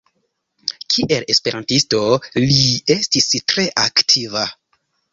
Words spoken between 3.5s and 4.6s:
tre aktiva.